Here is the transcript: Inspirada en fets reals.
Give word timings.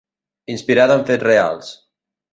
Inspirada 0.53 0.95
en 1.01 1.05
fets 1.11 1.27
reals. 1.27 1.73